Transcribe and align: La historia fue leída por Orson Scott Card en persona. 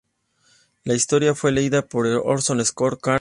La 0.83 0.95
historia 0.95 1.35
fue 1.35 1.51
leída 1.51 1.85
por 1.87 2.07
Orson 2.07 2.65
Scott 2.65 2.93
Card 2.93 2.93
en 2.93 3.01
persona. 3.03 3.09